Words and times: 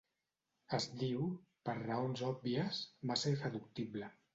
Es 0.77 0.87
diu, 1.01 1.21
per 1.69 1.77
raons 1.85 2.27
òbvies, 2.33 2.85
massa 3.13 3.41
irreductible. 3.41 4.17